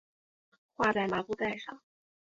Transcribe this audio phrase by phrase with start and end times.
[0.77, 1.79] 画在麻布袋上